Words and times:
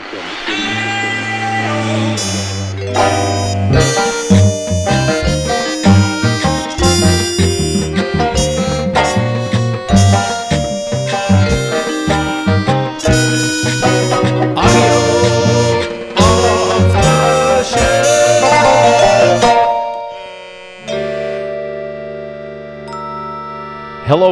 Thank 0.00 0.12
you. 0.12 0.89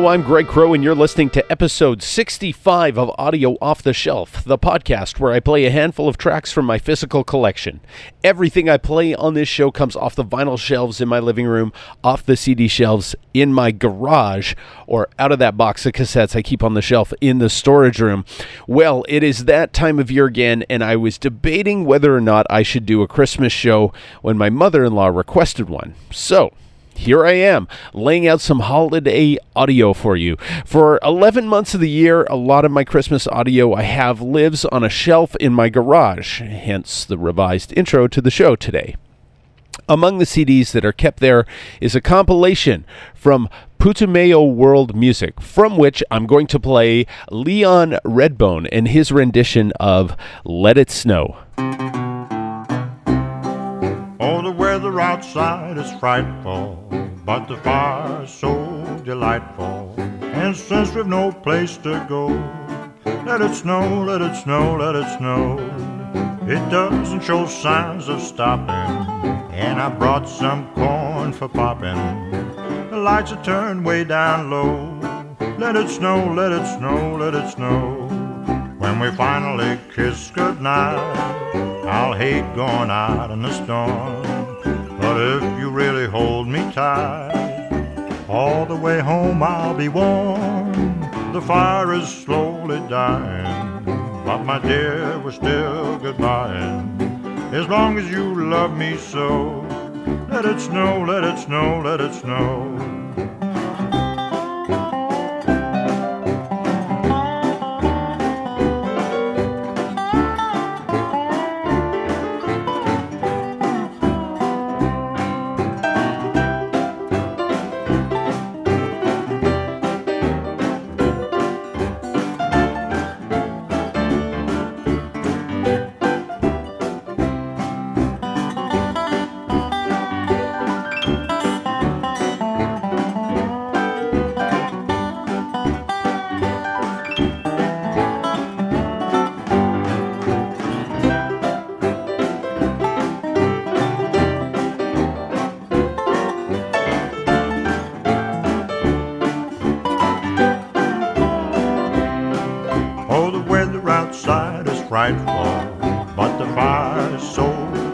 I'm 0.08 0.22
Greg 0.22 0.46
Crow, 0.46 0.72
and 0.72 0.82
you're 0.82 0.94
listening 0.94 1.28
to 1.30 1.52
episode 1.52 2.02
65 2.02 2.96
of 2.96 3.10
Audio 3.18 3.58
Off 3.60 3.82
the 3.82 3.92
Shelf, 3.92 4.42
the 4.42 4.56
podcast 4.56 5.20
where 5.20 5.32
I 5.32 5.38
play 5.38 5.66
a 5.66 5.70
handful 5.70 6.08
of 6.08 6.16
tracks 6.16 6.50
from 6.50 6.64
my 6.64 6.78
physical 6.78 7.22
collection. 7.22 7.80
Everything 8.24 8.70
I 8.70 8.78
play 8.78 9.14
on 9.14 9.34
this 9.34 9.48
show 9.50 9.70
comes 9.70 9.94
off 9.94 10.14
the 10.14 10.24
vinyl 10.24 10.58
shelves 10.58 11.02
in 11.02 11.08
my 11.08 11.18
living 11.18 11.44
room, 11.44 11.74
off 12.02 12.24
the 12.24 12.38
CD 12.38 12.68
shelves 12.68 13.14
in 13.34 13.52
my 13.52 13.70
garage, 13.70 14.54
or 14.86 15.10
out 15.18 15.30
of 15.30 15.40
that 15.40 15.58
box 15.58 15.84
of 15.84 15.92
cassettes 15.92 16.34
I 16.34 16.40
keep 16.40 16.62
on 16.62 16.72
the 16.72 16.80
shelf 16.80 17.12
in 17.20 17.36
the 17.36 17.50
storage 17.50 18.00
room. 18.00 18.24
Well, 18.66 19.04
it 19.10 19.22
is 19.22 19.44
that 19.44 19.74
time 19.74 19.98
of 19.98 20.10
year 20.10 20.24
again, 20.24 20.64
and 20.70 20.82
I 20.82 20.96
was 20.96 21.18
debating 21.18 21.84
whether 21.84 22.16
or 22.16 22.22
not 22.22 22.46
I 22.48 22.62
should 22.62 22.86
do 22.86 23.02
a 23.02 23.08
Christmas 23.08 23.52
show 23.52 23.92
when 24.22 24.38
my 24.38 24.48
mother 24.48 24.86
in 24.86 24.94
law 24.94 25.08
requested 25.08 25.68
one. 25.68 25.96
So, 26.10 26.54
here 26.98 27.24
I 27.24 27.32
am 27.32 27.68
laying 27.94 28.26
out 28.26 28.40
some 28.40 28.60
holiday 28.60 29.38
audio 29.54 29.92
for 29.92 30.16
you. 30.16 30.36
For 30.66 30.98
11 31.02 31.46
months 31.46 31.72
of 31.72 31.80
the 31.80 31.88
year, 31.88 32.24
a 32.24 32.36
lot 32.36 32.64
of 32.64 32.72
my 32.72 32.84
Christmas 32.84 33.28
audio 33.28 33.72
I 33.72 33.82
have 33.82 34.20
lives 34.20 34.64
on 34.66 34.82
a 34.82 34.88
shelf 34.88 35.36
in 35.36 35.52
my 35.52 35.68
garage, 35.68 36.40
hence 36.40 37.04
the 37.04 37.16
revised 37.16 37.72
intro 37.76 38.08
to 38.08 38.20
the 38.20 38.30
show 38.30 38.56
today. 38.56 38.96
Among 39.88 40.18
the 40.18 40.26
CDs 40.26 40.72
that 40.72 40.84
are 40.84 40.92
kept 40.92 41.20
there 41.20 41.46
is 41.80 41.94
a 41.94 42.00
compilation 42.00 42.84
from 43.14 43.48
Putumayo 43.78 44.52
World 44.52 44.94
Music, 44.96 45.40
from 45.40 45.78
which 45.78 46.02
I'm 46.10 46.26
going 46.26 46.48
to 46.48 46.58
play 46.58 47.06
Leon 47.30 47.98
Redbone 48.04 48.68
and 48.72 48.88
his 48.88 49.12
rendition 49.12 49.72
of 49.78 50.16
Let 50.44 50.76
It 50.76 50.90
Snow. 50.90 51.38
Outside 55.00 55.78
is 55.78 55.92
frightful, 56.00 56.76
but 57.24 57.46
the 57.46 57.56
fire's 57.58 58.32
so 58.32 58.54
delightful. 59.04 59.94
And 59.98 60.56
since 60.56 60.94
we've 60.94 61.06
no 61.06 61.32
place 61.32 61.76
to 61.78 62.04
go, 62.08 62.28
let 63.24 63.40
it 63.40 63.54
snow, 63.54 64.02
let 64.04 64.20
it 64.20 64.34
snow, 64.36 64.76
let 64.76 64.94
it 64.94 65.18
snow. 65.18 65.58
It 66.46 66.70
doesn't 66.70 67.22
show 67.22 67.46
signs 67.46 68.08
of 68.08 68.20
stopping, 68.20 68.68
and 69.52 69.80
I 69.80 69.88
brought 69.88 70.28
some 70.28 70.72
corn 70.74 71.32
for 71.32 71.48
popping. 71.48 71.96
The 72.90 72.96
lights 72.96 73.32
are 73.32 73.44
turned 73.44 73.84
way 73.84 74.04
down 74.04 74.50
low. 74.50 74.98
Let 75.58 75.76
it 75.76 75.88
snow, 75.88 76.32
let 76.32 76.52
it 76.52 76.66
snow, 76.78 77.16
let 77.16 77.34
it 77.34 77.50
snow. 77.50 78.06
When 78.78 79.00
we 79.00 79.10
finally 79.12 79.78
kiss 79.94 80.30
goodnight. 80.30 81.36
I'll 81.88 82.12
hate 82.12 82.44
going 82.54 82.90
out 82.90 83.30
in 83.30 83.40
the 83.40 83.50
storm. 83.50 84.57
But 85.00 85.20
if 85.20 85.42
you 85.58 85.70
really 85.70 86.06
hold 86.06 86.48
me 86.48 86.60
tight, 86.72 88.24
all 88.28 88.66
the 88.66 88.76
way 88.76 89.00
home 89.00 89.42
I'll 89.42 89.74
be 89.74 89.88
warm. 89.88 90.72
The 91.32 91.40
fire 91.40 91.94
is 91.94 92.08
slowly 92.08 92.80
dying, 92.88 93.84
but 94.24 94.44
my 94.44 94.58
dear, 94.58 95.18
we're 95.20 95.32
still 95.32 95.98
goodbying. 95.98 97.52
As 97.52 97.68
long 97.68 97.98
as 97.98 98.10
you 98.10 98.48
love 98.48 98.76
me 98.76 98.96
so, 98.96 99.60
let 100.30 100.44
it 100.44 100.60
snow, 100.60 101.04
let 101.06 101.24
it 101.24 101.38
snow, 101.38 101.80
let 101.84 102.00
it 102.00 102.12
snow. 102.12 102.97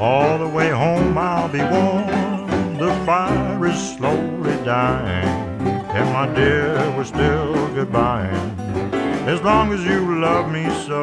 all 0.00 0.38
the 0.38 0.48
way 0.48 0.70
home 0.70 1.16
I'll 1.16 1.48
be 1.48 1.58
warm. 1.58 2.76
The 2.76 2.92
fire 3.06 3.66
is 3.66 3.96
slowly 3.96 4.56
dying, 4.64 5.26
and 5.66 6.12
my 6.12 6.34
dear, 6.34 6.74
we're 6.96 7.04
still 7.04 7.54
goodbying. 7.74 8.92
As 9.26 9.40
long 9.42 9.72
as 9.72 9.82
you 9.84 10.20
love 10.20 10.52
me 10.52 10.64
so, 10.86 11.02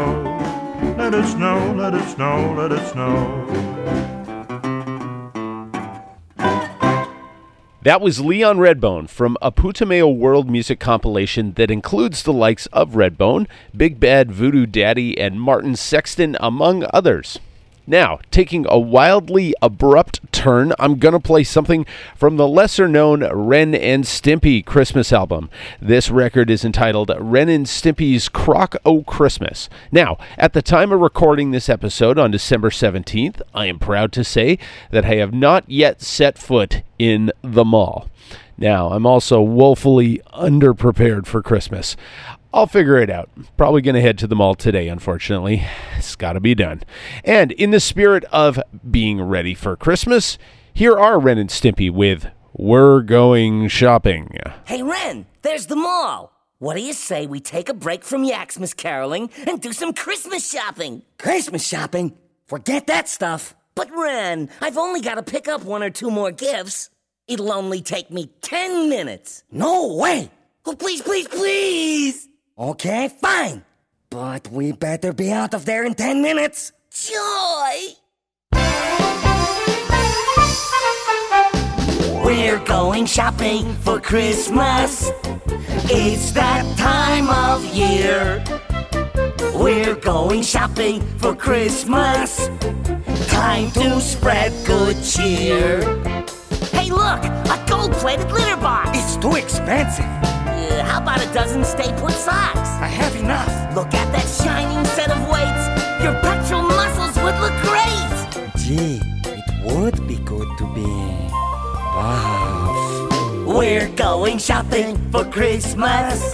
let 0.98 1.14
it 1.16 1.26
snow, 1.26 1.74
let 1.76 1.96
it 1.96 2.08
snow, 2.10 2.54
let 2.56 2.72
it 2.72 2.88
snow. 2.90 3.64
That 7.82 8.00
was 8.00 8.22
Leon 8.22 8.60
Redbone 8.60 9.10
from 9.10 9.36
a 9.42 9.52
Putumayo 9.52 10.16
World 10.16 10.50
Music 10.50 10.80
compilation 10.80 11.54
that 11.54 11.70
includes 11.70 12.24
the 12.24 12.32
likes 12.32 12.68
of 12.68 12.92
Redbone, 12.92 13.48
Big 13.76 14.00
Bad 14.00 14.32
Voodoo 14.32 14.66
Daddy, 14.66 15.18
and 15.18 15.42
Martin 15.42 15.76
Sexton, 15.76 16.38
among 16.40 16.86
others. 16.94 17.40
Now, 17.86 18.20
taking 18.32 18.66
a 18.70 18.80
wildly 18.80 19.54
abrupt 19.62 20.22
turn, 20.32 20.72
I'm 20.80 21.00
going 21.00 21.12
to 21.12 21.20
play 21.20 21.44
something 21.44 21.86
from 22.16 22.38
the 22.38 22.48
lesser 22.48 22.88
known 22.88 23.26
Ren 23.26 23.76
and 23.76 24.06
Stimpy 24.06 24.66
Christmas 24.66 25.12
album. 25.12 25.50
This 25.82 26.10
record 26.10 26.50
is 26.50 26.64
entitled 26.64 27.12
Ren 27.20 27.50
and 27.50 27.66
Stimpy's 27.66 28.30
Crock 28.30 28.78
O 28.86 29.04
Christmas. 29.04 29.68
Now, 29.92 30.18
at 30.38 30.54
the 30.54 30.62
time 30.62 30.94
of 30.94 31.02
recording 31.02 31.52
this 31.52 31.68
episode 31.68 32.18
on 32.18 32.32
December 32.32 32.70
17th, 32.70 33.42
I 33.54 33.66
am 33.66 33.80
proud 33.80 34.14
to 34.14 34.24
say 34.24 34.60
that 34.92 35.04
I 35.04 35.16
have 35.16 35.34
not 35.34 35.70
yet 35.70 36.02
set 36.02 36.38
foot 36.38 36.84
in 36.98 37.34
the 37.42 37.66
mall. 37.66 38.08
Now, 38.58 38.92
I'm 38.92 39.06
also 39.06 39.42
woefully 39.42 40.22
underprepared 40.34 41.26
for 41.26 41.42
Christmas. 41.42 41.98
I'll 42.54 42.68
figure 42.68 42.98
it 42.98 43.10
out. 43.10 43.32
Probably 43.58 43.82
going 43.82 43.96
to 43.96 44.02
head 44.02 44.20
to 44.20 44.28
the 44.28 44.36
mall 44.36 44.54
today, 44.54 44.88
unfortunately. 44.88 45.66
It's 45.98 46.16
got 46.16 46.34
to 46.34 46.40
be 46.40 46.54
done. 46.54 46.84
And 47.24 47.52
in 47.54 47.72
the 47.72 47.80
spirit 47.80 48.26
of 48.26 48.60
being 48.90 49.20
ready 49.22 49.56
for 49.56 49.76
Christmas, 49.76 50.38
here 50.72 50.96
are 50.98 51.20
Ren 51.20 51.40
and 51.40 51.50
Stimpy 51.50 51.90
with 51.90 52.28
We're 52.54 53.02
Going 53.02 53.70
Shopping. 53.70 54.38
Hey, 54.66 54.84
Ren, 54.84 55.26
there's 55.42 55.66
the 55.66 55.76
mall. 55.76 56.32
What 56.60 56.76
do 56.76 56.82
you 56.82 56.94
say 56.94 57.26
we 57.26 57.40
take 57.40 57.70
a 57.70 57.74
break 57.74 58.04
from 58.04 58.24
Yaxmas 58.24 58.78
caroling 58.78 59.32
and 59.48 59.60
do 59.60 59.74
some 59.74 59.92
Christmas 59.92 60.50
shopping? 60.50 61.02
Christmas 61.18 61.68
shopping? 61.68 62.16
Forget 62.46 62.86
that 62.86 63.10
stuff. 63.10 63.56
But, 63.74 63.90
Ren, 63.92 64.50
I've 64.62 64.78
only 64.78 65.02
got 65.02 65.16
to 65.16 65.24
pick 65.24 65.48
up 65.48 65.64
one 65.64 65.82
or 65.82 65.90
two 65.90 66.12
more 66.12 66.32
gifts. 66.32 66.92
It'll 67.28 67.52
only 67.52 67.82
take 67.82 68.12
me 68.12 68.30
ten 68.42 68.90
minutes. 68.90 69.44
No 69.52 69.96
way! 69.96 70.32
Oh, 70.66 70.76
please, 70.76 71.02
please, 71.02 71.28
please! 71.28 72.30
Okay, 72.58 73.10
fine. 73.20 73.64
But 74.12 74.48
we 74.52 74.74
better 74.74 75.12
be 75.12 75.32
out 75.32 75.56
of 75.56 75.66
there 75.66 75.84
in 75.84 75.96
ten 75.96 76.22
minutes. 76.22 76.72
joy! 76.92 77.96
We're 82.24 82.60
going 82.60 83.08
shopping 83.08 83.74
for 83.78 84.00
Christmas. 84.00 85.12
It's 85.90 86.32
that 86.34 86.64
time 86.78 87.28
of 87.30 87.66
year. 87.74 88.44
We're 89.56 89.96
going 89.96 90.44
shopping 90.44 91.02
for 91.18 91.36
Christmas. 91.36 92.50
Time 93.30 93.72
to 93.72 94.00
spread 94.00 94.54
good 94.66 95.04
cheer. 95.04 95.82
Hey, 96.72 96.92
look, 96.92 97.24
a 97.24 97.66
gold-plated 97.68 98.32
litter 98.32 98.58
box. 98.58 98.92
It's 98.94 99.18
too 99.18 99.36
expensive. 99.36 100.23
Uh, 100.74 100.84
how 100.84 101.00
about 101.02 101.22
a 101.22 101.34
dozen 101.34 101.64
stay-put 101.64 102.12
socks? 102.12 102.70
I 102.82 102.88
have 102.88 103.16
enough. 103.16 103.76
Look 103.76 103.94
at 103.94 104.12
that 104.12 104.28
shining 104.28 104.84
set 104.86 105.12
of 105.12 105.22
weights. 105.30 105.64
Your 106.04 106.14
petrol 106.22 106.64
muscles 106.64 107.16
would 107.24 107.38
look 107.40 107.54
great. 107.62 108.54
Gee, 108.58 109.00
it 109.26 109.46
would 109.66 110.08
be 110.08 110.18
good 110.26 110.50
to 110.58 110.66
be 110.74 110.90
buff. 111.94 113.46
We're 113.46 113.90
going 113.90 114.40
shopping 114.40 114.98
for 115.12 115.24
Christmas. 115.26 116.34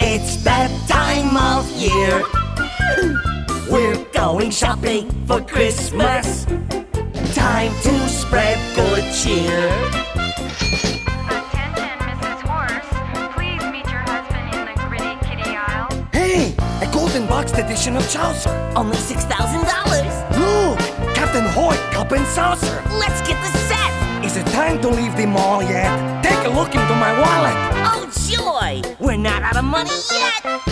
It's 0.00 0.42
that 0.44 0.70
time 0.86 1.34
of 1.36 1.70
year. 1.70 2.22
We're 3.70 4.04
going 4.12 4.50
shopping 4.50 5.10
for 5.26 5.40
Christmas. 5.40 6.44
Time 7.34 7.72
to 7.82 8.08
spread 8.08 8.58
good 8.76 9.04
cheer. 9.14 9.97
Edition 17.58 17.96
of 17.96 18.08
Chaucer. 18.10 18.50
Only 18.76 18.96
$6,000. 18.96 19.28
Look, 20.38 20.78
Captain 21.14 21.44
Hoyt, 21.44 21.78
cup 21.92 22.12
and 22.12 22.26
saucer. 22.26 22.82
Let's 22.98 23.20
get 23.26 23.40
the 23.42 23.58
set. 23.68 24.24
Is 24.24 24.36
it 24.36 24.46
time 24.46 24.80
to 24.82 24.88
leave 24.88 25.16
the 25.16 25.26
mall 25.26 25.62
yet? 25.62 26.24
Take 26.24 26.46
a 26.46 26.50
look 26.50 26.74
into 26.74 26.94
my 26.94 27.12
wallet. 27.20 27.56
Oh, 27.90 28.10
joy! 28.28 28.82
We're 28.98 29.16
not 29.16 29.42
out 29.42 29.56
of 29.56 29.64
money 29.64 29.90
yet. 30.12 30.68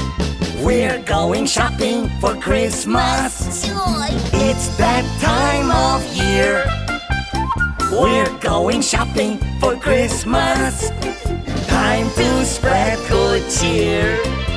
We're 0.64 1.02
going 1.02 1.46
shopping 1.46 2.08
for 2.20 2.34
Christmas. 2.36 3.66
Joy! 3.66 4.08
It's 4.32 4.76
that 4.78 5.04
time 5.20 5.70
of 5.70 6.02
year. 6.16 6.64
We're 7.90 8.38
going 8.38 8.80
shopping 8.82 9.38
for 9.60 9.76
Christmas. 9.76 10.90
Time 11.66 12.10
to 12.10 12.44
spread 12.44 12.98
good 13.08 13.48
cheer. 13.50 14.55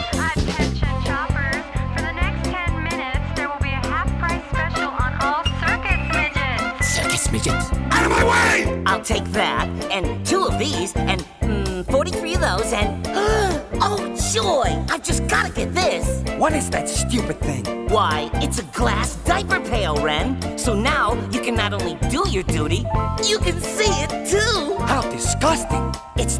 Take 9.09 9.25
that, 9.31 9.67
and 9.89 10.23
two 10.23 10.45
of 10.45 10.59
these, 10.59 10.95
and 10.95 11.19
mm, 11.41 11.83
43 11.91 12.35
of 12.35 12.41
those, 12.41 12.73
and. 12.73 13.07
Oh, 13.81 14.13
joy! 14.33 14.67
I've 14.89 15.03
just 15.03 15.25
gotta 15.27 15.53
get 15.53 15.73
this. 15.73 16.21
What 16.37 16.51
is 16.51 16.69
that 16.71 16.89
stupid 16.89 17.39
thing? 17.39 17.87
Why, 17.87 18.29
it's 18.33 18.59
a 18.59 18.63
glass 18.77 19.15
diaper 19.23 19.61
pail, 19.61 19.95
Ren. 20.03 20.57
So 20.57 20.73
now 20.73 21.13
you 21.31 21.39
can 21.39 21.55
not 21.55 21.71
only 21.71 21.95
do 22.09 22.27
your 22.29 22.43
duty, 22.43 22.85
you 23.25 23.39
can 23.39 23.57
see 23.61 23.93
it 24.03 24.11
too. 24.29 24.48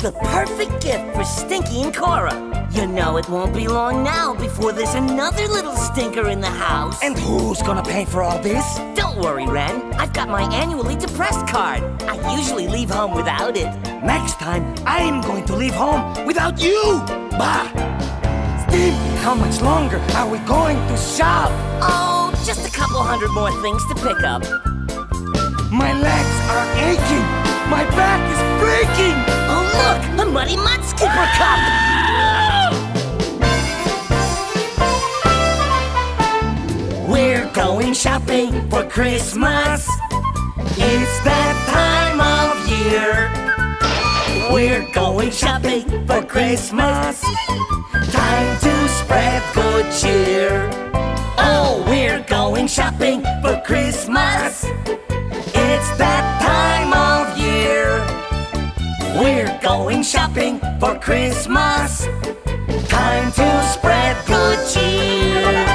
How 0.02 0.12
disgusting. 0.12 0.30
It's 0.30 0.56
the 0.56 0.66
perfect 0.66 0.84
gift 0.84 1.16
for 1.16 1.24
Stinky 1.24 1.82
and 1.82 1.96
Cora. 1.96 2.68
You 2.72 2.88
know 2.88 3.18
it 3.18 3.28
won't 3.30 3.54
be 3.54 3.68
long 3.68 4.04
now 4.04 4.34
before 4.34 4.72
there's 4.72 4.94
another 4.94 5.48
little 5.48 5.76
stinker 5.76 6.30
in 6.30 6.40
the 6.40 6.48
house. 6.48 7.02
And 7.04 7.18
who's 7.18 7.62
gonna 7.62 7.84
pay 7.84 8.06
for 8.06 8.22
all 8.22 8.40
this? 8.40 8.80
don't 8.96 9.18
worry, 9.18 9.48
Ren. 9.48 9.94
I've 9.94 10.14
got 10.14 10.30
my 10.30 10.44
annually 10.54 10.96
depressed 10.96 11.48
card. 11.48 11.82
I 12.04 12.16
usually 12.38 12.68
leave 12.68 12.90
home 12.90 13.16
without 13.16 13.58
it. 13.58 13.70
Next 14.04 14.40
time, 14.40 14.64
I'm 14.86 15.22
going 15.22 15.46
to 15.46 15.56
leave 15.56 15.74
home 15.74 16.26
without 16.26 16.62
you. 16.62 17.02
Bah! 17.32 17.66
Steve, 18.68 18.94
how 19.24 19.36
much 19.36 19.62
longer 19.62 20.00
are 20.16 20.30
we 20.30 20.38
going 20.40 20.78
to 20.90 20.98
shop? 20.98 21.50
Oh, 21.82 22.32
just 22.46 22.68
a 22.68 22.72
couple 22.72 23.02
hundred 23.02 23.32
more 23.32 23.52
things 23.62 23.84
to 23.88 23.96
pick 23.96 24.24
up. 24.24 24.44
My 25.72 25.94
legs 25.94 26.36
are 26.56 26.68
aching. 26.88 27.28
My 27.70 27.84
back 27.96 28.22
is 28.34 28.40
breaking. 28.62 29.39
Look, 29.74 30.02
a 30.20 30.26
Muddy 30.26 30.58
Mud 30.58 30.84
Skipper 30.84 31.28
cup! 31.38 31.60
We're 37.08 37.50
going 37.54 37.94
shopping 37.94 38.70
for 38.70 38.84
Christmas. 38.84 39.88
It's 40.78 41.16
that 41.24 41.56
time 41.70 42.20
of 42.22 42.68
year. 42.70 43.30
We're 44.54 44.88
going 44.94 45.32
shopping 45.32 45.84
for 46.08 46.24
Christmas. 46.24 47.22
Time 48.12 48.60
to 48.60 48.88
spread 48.90 49.44
good 49.54 49.86
cheer. 50.00 50.70
Oh, 51.38 51.84
we're 51.88 52.24
going 52.24 52.68
shopping 52.68 53.22
for 53.42 53.62
Christmas. 53.66 53.79
Christmas. 61.10 62.06
Time 62.88 63.32
to 63.32 63.64
spread 63.64 64.16
good 64.28 64.60
cheer. 64.70 65.66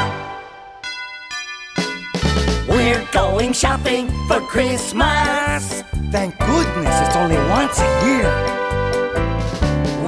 We're 2.68 3.04
going 3.10 3.52
shopping 3.52 4.12
for 4.28 4.38
Christmas. 4.42 5.82
Thank 6.12 6.38
goodness 6.38 7.00
it's 7.00 7.16
only 7.16 7.36
once 7.50 7.80
a 7.80 8.06
year. 8.06 8.30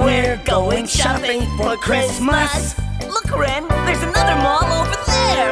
We're 0.01 0.41
going 0.45 0.87
shopping 0.87 1.41
for 1.57 1.75
Christmas. 1.75 2.79
Look, 3.05 3.29
Ren, 3.29 3.67
there's 3.67 4.03
another 4.03 4.37
mall 4.41 4.63
over 4.79 4.95
there. 5.11 5.51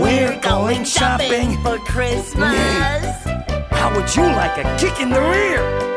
We're 0.00 0.40
going 0.40 0.84
shopping 0.84 1.58
for 1.62 1.76
Christmas. 1.80 3.22
How 3.70 3.94
would 3.94 4.16
you 4.16 4.22
like 4.22 4.56
a 4.56 4.78
kick 4.78 4.98
in 4.98 5.10
the 5.10 5.20
rear? 5.20 5.91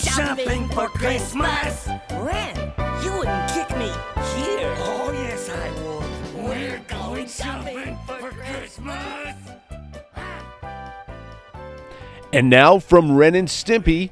We're 0.00 0.12
shopping 0.12 0.66
for 0.70 0.88
Christmas. 0.88 1.86
Ren, 2.12 2.56
you 3.04 3.12
wouldn't 3.18 3.50
kick 3.50 3.68
me 3.76 3.92
here. 4.34 4.74
Oh, 4.78 5.10
yes, 5.12 5.50
I 5.50 5.70
would. 5.82 6.44
We're 6.44 6.80
going 6.88 7.28
shopping 7.28 7.98
for 8.06 8.30
Christmas. 8.30 9.36
And 12.32 12.48
now 12.48 12.78
from 12.78 13.14
Ren 13.14 13.34
and 13.34 13.48
Stimpy 13.48 14.08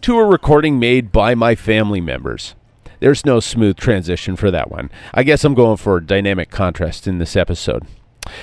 to 0.00 0.16
a 0.16 0.24
recording 0.24 0.78
made 0.78 1.12
by 1.12 1.34
my 1.34 1.54
family 1.54 2.00
members. 2.00 2.54
There's 3.00 3.26
no 3.26 3.38
smooth 3.38 3.76
transition 3.76 4.36
for 4.36 4.50
that 4.50 4.70
one. 4.70 4.90
I 5.12 5.22
guess 5.22 5.44
I'm 5.44 5.54
going 5.54 5.76
for 5.76 6.00
dynamic 6.00 6.48
contrast 6.48 7.06
in 7.06 7.18
this 7.18 7.36
episode. 7.36 7.86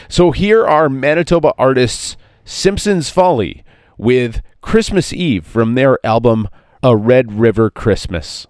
So 0.07 0.29
here 0.29 0.63
are 0.63 0.89
Manitoba 0.89 1.55
artists 1.57 2.17
Simpsons 2.45 3.09
Folly 3.09 3.63
with 3.97 4.43
Christmas 4.61 5.11
Eve 5.11 5.43
from 5.43 5.73
their 5.73 5.97
album 6.05 6.47
A 6.85 6.97
Red 6.97 7.39
River 7.39 7.69
Christmas. 7.69 8.45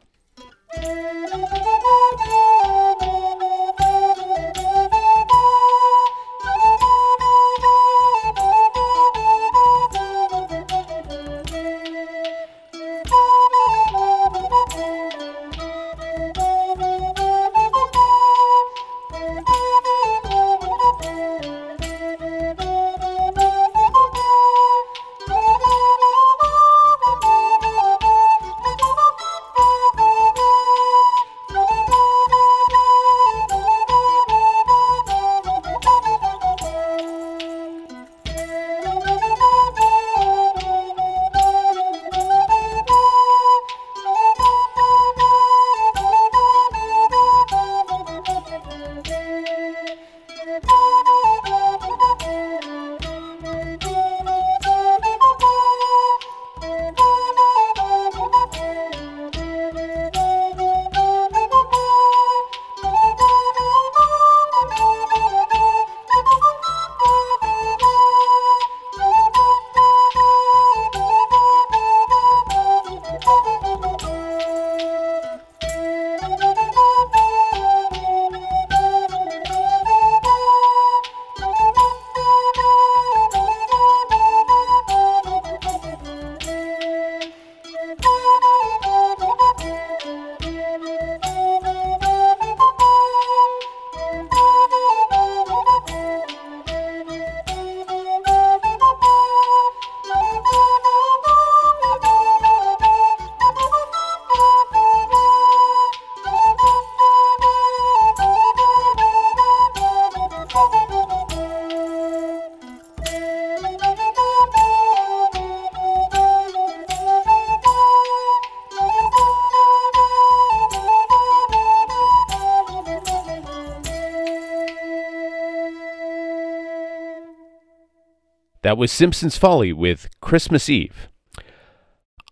That 128.74 128.80
was 128.80 128.92
Simpsons 128.92 129.38
Folly 129.38 129.72
with 129.72 130.10
Christmas 130.20 130.68
Eve. 130.68 131.08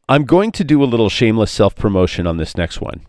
I'm 0.09 0.25
going 0.25 0.51
to 0.53 0.63
do 0.63 0.83
a 0.83 0.89
little 0.89 1.07
shameless 1.07 1.51
self 1.51 1.75
promotion 1.75 2.25
on 2.25 2.37
this 2.37 2.57
next 2.57 2.81
one. 2.81 3.05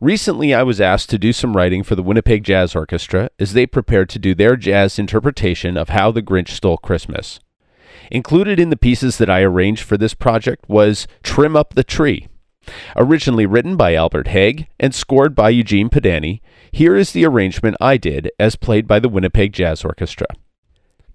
Recently, 0.00 0.54
I 0.54 0.62
was 0.62 0.80
asked 0.80 1.10
to 1.10 1.18
do 1.18 1.34
some 1.34 1.54
writing 1.54 1.82
for 1.82 1.94
the 1.94 2.02
Winnipeg 2.02 2.42
Jazz 2.42 2.74
Orchestra 2.74 3.28
as 3.38 3.52
they 3.52 3.66
prepared 3.66 4.08
to 4.08 4.18
do 4.18 4.34
their 4.34 4.56
jazz 4.56 4.98
interpretation 4.98 5.76
of 5.76 5.90
How 5.90 6.10
the 6.10 6.22
Grinch 6.22 6.48
Stole 6.48 6.78
Christmas. 6.78 7.38
Included 8.10 8.58
in 8.58 8.70
the 8.70 8.78
pieces 8.78 9.18
that 9.18 9.28
I 9.28 9.42
arranged 9.42 9.82
for 9.82 9.98
this 9.98 10.14
project 10.14 10.66
was 10.66 11.06
Trim 11.22 11.54
Up 11.54 11.74
the 11.74 11.84
Tree. 11.84 12.28
Originally 12.96 13.44
written 13.44 13.76
by 13.76 13.94
Albert 13.94 14.28
Hague 14.28 14.68
and 14.80 14.94
scored 14.94 15.34
by 15.34 15.50
Eugene 15.50 15.90
Poddany, 15.90 16.40
here 16.72 16.96
is 16.96 17.12
the 17.12 17.26
arrangement 17.26 17.76
I 17.78 17.98
did 17.98 18.30
as 18.38 18.56
played 18.56 18.88
by 18.88 19.00
the 19.00 19.10
Winnipeg 19.10 19.52
Jazz 19.52 19.84
Orchestra. 19.84 20.28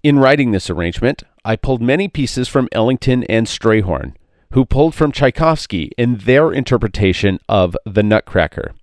In 0.02 0.18
writing 0.18 0.52
this 0.52 0.70
arrangement, 0.70 1.24
I 1.44 1.58
pulled 1.58 1.82
many 1.82 2.08
pieces 2.08 2.48
from 2.48 2.70
Ellington 2.72 3.26
and 3.26 3.48
Strayhorn, 3.48 4.16
who 4.54 4.64
pulled 4.64 4.96
from 4.96 5.12
Tchaikovsky 5.12 5.92
in 5.98 6.20
their 6.20 6.54
interpretation 6.54 7.38
of 7.50 7.76
The 7.86 8.02
Nutcracker. 8.02 8.74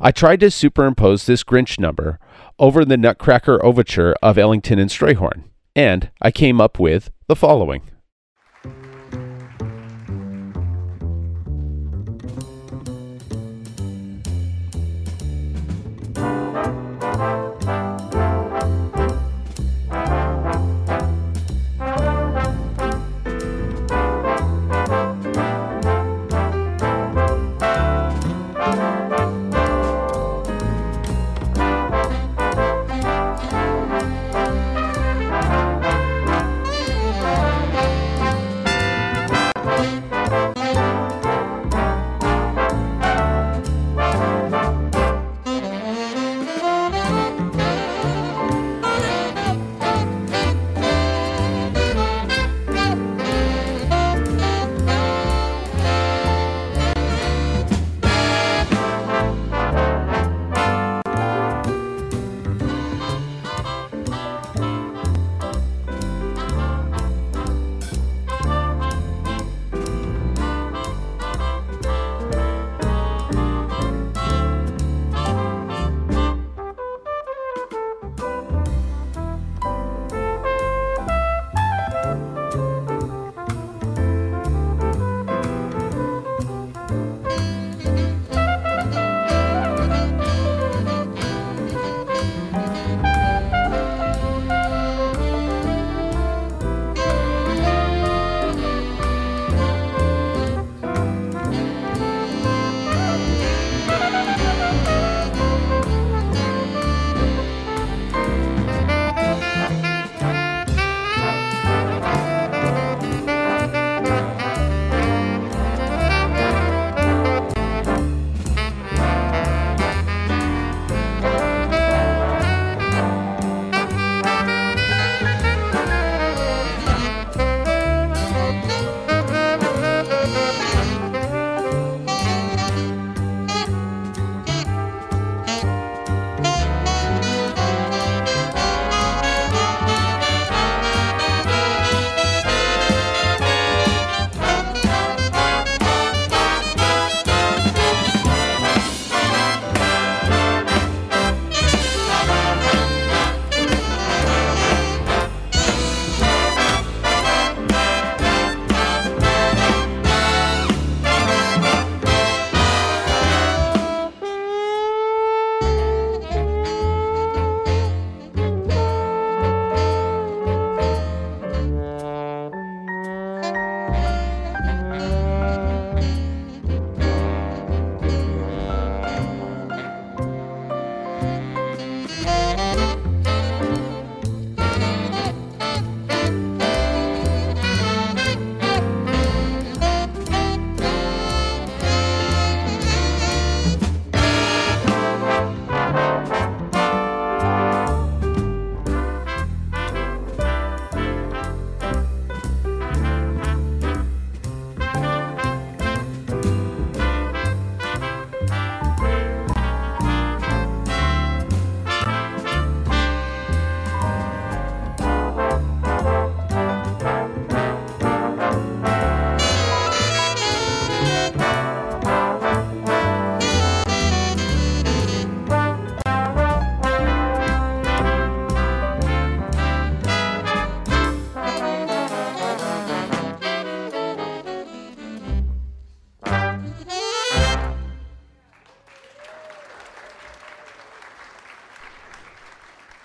I 0.00 0.10
tried 0.12 0.40
to 0.40 0.50
superimpose 0.50 1.24
this 1.24 1.42
Grinch 1.42 1.78
number 1.78 2.18
over 2.58 2.84
the 2.84 2.98
Nutcracker 2.98 3.64
overture 3.64 4.14
of 4.22 4.36
Ellington 4.36 4.78
and 4.78 4.90
Strayhorn, 4.90 5.44
and 5.74 6.10
I 6.20 6.30
came 6.30 6.60
up 6.60 6.78
with 6.78 7.10
the 7.26 7.36
following. 7.36 7.80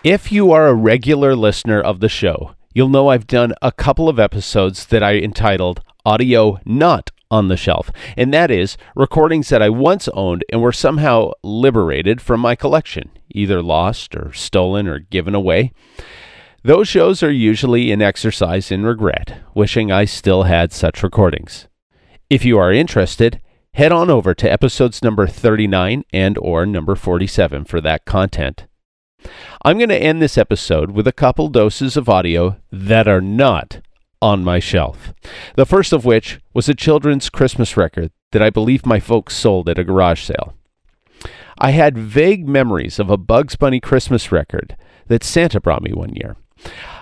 If 0.10 0.32
you 0.32 0.54
are 0.54 0.68
a 0.68 0.74
regular 0.74 1.36
listener 1.36 1.82
of 1.82 2.00
the 2.00 2.08
show, 2.08 2.56
you'll 2.74 2.88
know 2.88 3.10
I've 3.10 3.28
done 3.28 3.54
a 3.62 3.74
couple 3.74 4.08
of 4.08 4.20
episodes 4.20 4.86
that 4.86 5.04
I 5.04 5.18
entitled 5.18 5.82
Audio 6.06 6.62
Not 6.64 7.12
on 7.30 7.50
the 7.50 7.58
Shelf, 7.58 7.92
and 8.16 8.34
that 8.34 8.50
is 8.50 8.78
recordings 8.96 9.50
that 9.50 9.62
I 9.62 9.68
once 9.68 10.08
owned 10.14 10.46
and 10.50 10.62
were 10.62 10.72
somehow 10.72 11.32
liberated 11.44 12.22
from 12.22 12.40
my 12.40 12.56
collection, 12.56 13.10
either 13.32 13.62
lost 13.62 14.16
or 14.16 14.32
stolen 14.32 14.88
or 14.88 15.00
given 15.00 15.36
away. 15.36 15.74
Those 16.64 16.88
shows 16.88 17.22
are 17.22 17.30
usually 17.30 17.92
an 17.92 18.02
exercise 18.02 18.72
in 18.72 18.86
regret, 18.86 19.42
wishing 19.54 19.92
I 19.92 20.06
still 20.06 20.44
had 20.44 20.72
such 20.72 21.04
recordings. 21.04 21.68
If 22.30 22.46
you 22.46 22.58
are 22.58 22.72
interested, 22.72 23.42
head 23.74 23.92
on 23.92 24.10
over 24.10 24.34
to 24.36 24.50
episodes 24.50 25.04
number 25.04 25.28
39 25.28 26.06
and 26.14 26.38
or 26.38 26.66
number 26.66 26.96
47 26.96 27.66
for 27.66 27.82
that 27.82 28.06
content. 28.06 28.68
I'm 29.64 29.78
going 29.78 29.90
to 29.90 30.02
end 30.02 30.22
this 30.22 30.38
episode 30.38 30.92
with 30.92 31.08
a 31.08 31.12
couple 31.12 31.50
doses 31.50 31.98
of 31.98 32.08
audio 32.08 32.58
that 32.72 33.08
are 33.08 33.22
not 33.22 33.82
on 34.22 34.44
my 34.44 34.60
shelf. 34.60 35.14
The 35.56 35.66
first 35.66 35.94
of 35.94 36.06
which 36.06 36.40
was 36.54 36.70
a 36.70 36.76
children's 36.76 37.30
Christmas 37.30 37.76
record 37.76 38.12
that 38.32 38.42
I 38.42 38.50
believe 38.50 38.86
my 38.86 39.00
folks 39.00 39.36
sold 39.36 39.70
at 39.70 39.80
a 39.80 39.84
garage 39.84 40.22
sale. 40.22 40.54
I 41.58 41.72
had 41.72 41.98
vague 41.98 42.48
memories 42.48 43.00
of 43.00 43.10
a 43.10 43.18
Bugs 43.18 43.56
Bunny 43.56 43.80
Christmas 43.80 44.32
record 44.32 44.78
that 45.08 45.24
Santa 45.24 45.60
brought 45.60 45.84
me 45.84 45.92
one 45.92 46.14
year. 46.14 46.36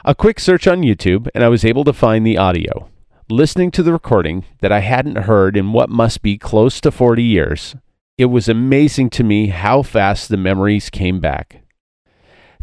A 0.04 0.16
quick 0.16 0.40
search 0.40 0.68
on 0.68 0.82
YouTube, 0.82 1.28
and 1.36 1.44
I 1.44 1.50
was 1.50 1.66
able 1.66 1.84
to 1.84 1.94
find 1.94 2.26
the 2.26 2.38
audio. 2.38 2.90
Listening 3.30 3.72
to 3.72 3.84
the 3.84 3.92
recording 3.92 4.46
that 4.62 4.72
I 4.72 4.80
hadn't 4.80 5.24
heard 5.24 5.58
in 5.58 5.74
what 5.74 5.90
must 5.90 6.22
be 6.22 6.38
close 6.38 6.80
to 6.82 6.92
40 6.92 7.24
years, 7.24 7.76
it 8.18 8.26
was 8.26 8.48
amazing 8.48 9.10
to 9.12 9.24
me 9.24 9.48
how 9.48 9.82
fast 9.82 10.30
the 10.30 10.38
memories 10.38 10.90
came 10.90 11.20
back. 11.20 11.65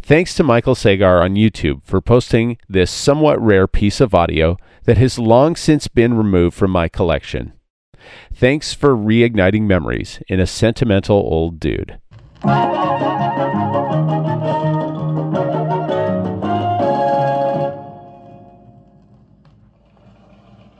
Thanks 0.05 0.35
to 0.35 0.43
Michael 0.43 0.75
Sagar 0.75 1.21
on 1.21 1.35
YouTube 1.35 1.81
for 1.85 2.01
posting 2.01 2.57
this 2.67 2.91
somewhat 2.91 3.41
rare 3.41 3.67
piece 3.67 4.01
of 4.01 4.13
audio 4.13 4.57
that 4.83 4.97
has 4.97 5.17
long 5.17 5.55
since 5.55 5.87
been 5.87 6.15
removed 6.15 6.57
from 6.57 6.71
my 6.71 6.89
collection. 6.89 7.53
Thanks 8.33 8.73
for 8.73 8.97
reigniting 8.97 9.61
memories 9.61 10.19
in 10.27 10.41
a 10.41 10.45
sentimental 10.45 11.15
old 11.15 11.57
dude. 11.57 12.01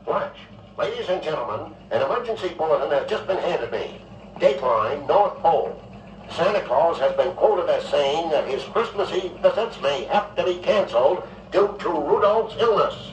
Watch. 0.06 0.36
Ladies 0.78 1.08
and 1.08 1.24
gentlemen, 1.24 1.74
an 1.91 2.02
emergency 2.02 2.50
bulletin 2.58 2.91
has 2.91 3.10
just 3.10 3.26
been 3.26 3.38
handed 3.38 3.71
me. 3.71 4.02
Dateline, 4.41 5.08
North 5.08 5.36
Pole. 5.36 5.92
Santa 6.31 6.62
Claus 6.62 6.97
has 6.99 7.15
been 7.15 7.33
quoted 7.36 7.69
as 7.69 7.83
saying 7.89 8.29
that 8.31 8.47
his 8.47 8.63
Christmas 8.63 9.12
Eve 9.12 9.33
visits 9.41 9.79
may 9.81 10.05
have 10.05 10.36
to 10.36 10.43
be 10.43 10.55
canceled 10.55 11.27
due 11.51 11.75
to 11.79 11.89
Rudolph's 11.89 12.55
illness. 12.59 13.12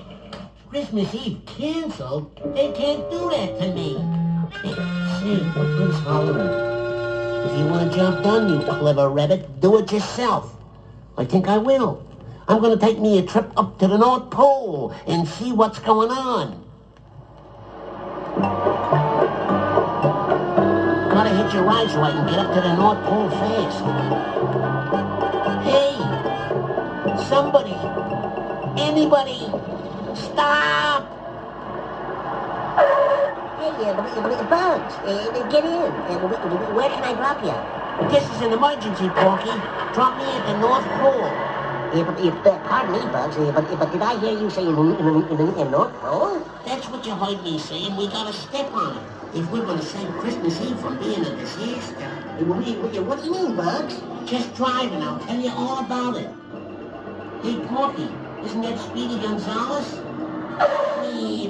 Christmas 0.70 1.14
Eve 1.14 1.40
canceled? 1.46 2.30
They 2.54 2.72
can't 2.72 3.10
do 3.10 3.30
that 3.30 3.58
to 3.60 3.74
me. 3.74 3.98
Hey, 4.62 4.74
say, 5.20 5.42
who's 5.42 5.96
hollering? 6.00 7.50
If 7.50 7.58
you 7.58 7.66
want 7.66 7.92
a 7.92 7.96
job 7.96 8.22
done, 8.22 8.48
you 8.48 8.64
clever 8.66 9.08
rabbit, 9.08 9.60
do 9.60 9.78
it 9.78 9.92
yourself. 9.92 10.56
I 11.18 11.24
think 11.24 11.48
I 11.48 11.58
will. 11.58 12.02
I'm 12.48 12.60
gonna 12.60 12.76
take 12.76 12.98
me 12.98 13.18
a 13.18 13.22
trip 13.22 13.52
up 13.56 13.78
to 13.78 13.86
the 13.86 13.98
North 13.98 14.30
Pole 14.30 14.94
and 15.06 15.28
see 15.28 15.52
what's 15.52 15.78
going 15.78 16.10
on. 16.10 16.64
Hitch 21.50 21.58
ride 21.62 21.90
so 21.90 22.00
I 22.00 22.12
can 22.12 22.26
get 22.26 22.38
up 22.38 22.54
to 22.54 22.60
the 22.60 22.76
North 22.76 23.02
Pole 23.06 23.28
fast. 23.42 23.82
Hey! 25.66 25.98
Somebody! 27.26 27.74
Anybody! 28.78 29.50
Stop! 30.14 31.02
Hey, 33.58 33.90
uh, 33.90 34.46
Bugs, 34.46 34.94
uh, 35.02 35.48
get 35.50 35.64
in. 35.64 35.90
Wh- 35.90 36.38
wh- 36.38 36.76
where 36.76 36.88
can 36.88 37.02
I 37.02 37.14
drop 37.14 37.42
you? 37.42 37.58
This 38.10 38.30
is 38.30 38.42
an 38.42 38.52
emergency, 38.52 39.08
Porky. 39.08 39.50
Drop 39.92 40.18
me 40.18 40.30
at 40.30 40.46
the 40.46 40.56
North 40.60 40.86
Pole. 41.02 41.34
But, 41.90 42.22
yeah, 42.22 42.30
uh, 42.30 42.58
pardon 42.68 42.92
me, 42.92 43.00
Bugs, 43.10 43.34
but, 43.34 43.66
but 43.76 43.90
did 43.90 44.02
I 44.02 44.16
hear 44.20 44.38
you 44.38 44.50
say 44.50 44.62
North 44.62 45.92
Pole? 45.98 46.46
That's 46.64 46.88
what 46.88 47.04
you 47.04 47.14
heard 47.16 47.42
me 47.42 47.58
saying. 47.58 47.96
We 47.96 48.06
gotta 48.06 48.32
step 48.32 48.72
on 48.72 48.98
it. 48.98 49.19
If 49.32 49.48
we're 49.52 49.64
gonna 49.64 49.80
save 49.80 50.08
Christmas 50.18 50.60
Eve 50.60 50.80
from 50.80 50.98
being 50.98 51.20
a 51.24 51.36
disaster. 51.36 52.10
What 52.46 52.64
do 52.64 52.70
you, 52.70 52.78
what 53.04 53.22
do 53.22 53.26
you- 53.26 53.32
mean, 53.32 53.54
Bugs? 53.54 54.02
Just 54.24 54.52
drive 54.56 54.92
and 54.92 55.04
I'll 55.04 55.20
tell 55.20 55.38
you 55.38 55.52
all 55.56 55.78
about 55.78 56.16
it. 56.16 56.28
Hey, 57.40 57.54
Porky, 57.68 58.08
isn't 58.44 58.62
that 58.62 58.78
Speedy 58.80 59.20
Gonzales? 59.20 60.00
Hey, 60.58 61.46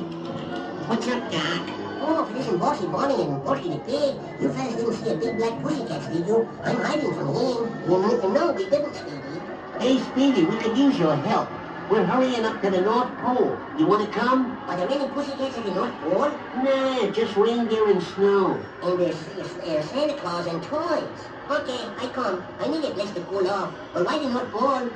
what's 0.88 1.08
up, 1.08 1.32
Doc? 1.32 1.62
Oh, 2.02 2.26
if 2.28 2.36
it 2.36 2.40
isn't 2.40 2.58
Bossy 2.58 2.86
Bonnie 2.86 3.22
and 3.22 3.42
Porky 3.44 3.70
the 3.70 3.78
Pig, 3.78 4.14
you 4.40 4.48
fellas 4.50 4.74
didn't 4.74 4.94
see 4.96 5.10
a 5.10 5.14
big 5.16 5.38
black 5.38 5.62
pussycat, 5.62 6.12
did 6.12 6.26
you? 6.26 6.48
I'm 6.62 6.76
hiding 6.76 7.14
from 7.14 7.28
him. 7.28 7.80
You, 7.88 8.32
know 8.34 8.52
we 8.52 8.64
didn't, 8.68 8.94
Speedy. 8.94 9.40
Hey, 9.78 9.98
Speedy, 10.12 10.44
we 10.44 10.56
could 10.58 10.76
use 10.76 10.98
your 10.98 11.16
help. 11.16 11.48
We're 11.90 12.04
hurrying 12.04 12.44
up 12.44 12.62
to 12.62 12.70
the 12.70 12.82
North 12.82 13.10
Pole. 13.18 13.58
You 13.76 13.84
wanna 13.84 14.06
come? 14.06 14.56
Are 14.68 14.76
there 14.76 14.88
any 14.88 15.08
pussycats 15.08 15.56
in 15.56 15.64
the 15.64 15.72
North 15.72 15.92
Pole? 16.02 16.30
Nah, 16.62 17.10
just 17.10 17.36
reindeer 17.36 17.90
and 17.90 18.00
snow. 18.00 18.62
And 18.84 19.00
there's, 19.00 19.20
there's, 19.34 19.52
there's 19.54 19.84
Santa 19.86 20.14
Claus 20.14 20.46
and 20.46 20.62
toys. 20.62 21.02
Okay, 21.50 21.80
I 21.98 22.08
come. 22.14 22.44
I 22.60 22.68
need 22.68 22.84
a 22.84 22.90
place 22.92 23.10
to 23.14 23.20
cool 23.22 23.50
off. 23.50 23.74
But 23.92 24.06
why 24.06 24.18
the 24.20 24.28
North 24.28 24.52
Pole? 24.52 24.88